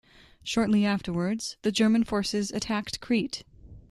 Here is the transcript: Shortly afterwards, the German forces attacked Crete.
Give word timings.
Shortly 0.41 0.83
afterwards, 0.83 1.57
the 1.61 1.71
German 1.71 2.03
forces 2.05 2.49
attacked 2.49 3.01
Crete. 3.01 3.43